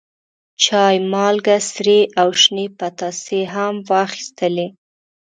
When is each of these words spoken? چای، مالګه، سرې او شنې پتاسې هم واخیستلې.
چای، 0.63 0.95
مالګه، 1.11 1.57
سرې 1.71 1.99
او 2.21 2.29
شنې 2.41 2.65
پتاسې 2.79 3.39
هم 3.53 3.73
واخیستلې. 3.89 4.67